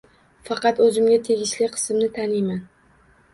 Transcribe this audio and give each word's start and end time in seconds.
Faqat 0.47 0.79
o'zimga 0.85 1.19
tegishli 1.27 1.67
qismni 1.75 2.09
taniyman 2.17 2.65